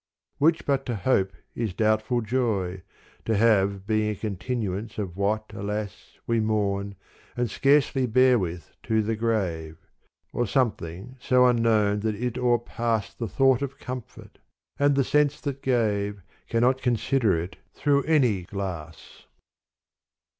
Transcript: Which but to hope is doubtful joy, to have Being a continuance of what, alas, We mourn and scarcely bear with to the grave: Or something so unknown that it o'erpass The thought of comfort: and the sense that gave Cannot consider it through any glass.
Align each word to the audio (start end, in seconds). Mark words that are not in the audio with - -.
Which 0.39 0.65
but 0.65 0.83
to 0.87 0.95
hope 0.95 1.31
is 1.53 1.75
doubtful 1.75 2.21
joy, 2.21 2.81
to 3.25 3.37
have 3.37 3.85
Being 3.85 4.09
a 4.09 4.15
continuance 4.15 4.97
of 4.97 5.15
what, 5.15 5.51
alas, 5.53 6.17
We 6.25 6.39
mourn 6.39 6.95
and 7.37 7.51
scarcely 7.51 8.07
bear 8.07 8.39
with 8.39 8.73
to 8.81 9.03
the 9.03 9.15
grave: 9.15 9.77
Or 10.33 10.47
something 10.47 11.17
so 11.19 11.45
unknown 11.45 11.99
that 11.99 12.15
it 12.15 12.39
o'erpass 12.39 13.13
The 13.13 13.27
thought 13.27 13.61
of 13.61 13.77
comfort: 13.77 14.39
and 14.79 14.95
the 14.95 15.03
sense 15.03 15.39
that 15.41 15.61
gave 15.61 16.23
Cannot 16.49 16.81
consider 16.81 17.39
it 17.39 17.57
through 17.75 18.01
any 18.05 18.41
glass. 18.41 19.27